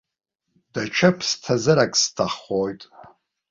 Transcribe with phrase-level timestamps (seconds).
[0.73, 2.81] Даҽа ԥсҭазарак сҭаххоит.